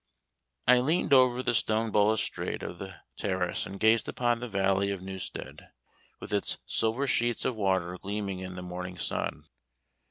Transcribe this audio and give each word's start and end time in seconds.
I 0.67 0.79
leaned 0.79 1.13
over 1.13 1.43
the 1.43 1.53
stone 1.53 1.91
balustrade 1.91 2.63
of 2.63 2.79
the 2.79 2.95
terrace, 3.17 3.67
and 3.67 3.79
gazed 3.79 4.07
upon 4.07 4.39
the 4.39 4.47
valley 4.49 4.89
of 4.89 5.03
Newstead, 5.03 5.67
with 6.19 6.33
its 6.33 6.57
silver 6.65 7.05
sheets 7.05 7.45
of 7.45 7.55
water 7.55 7.95
gleaming 7.99 8.39
in 8.39 8.55
the 8.55 8.63
morning 8.63 8.97
sun. 8.97 9.47